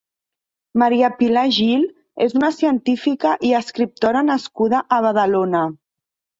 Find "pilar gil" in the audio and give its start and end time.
1.19-1.83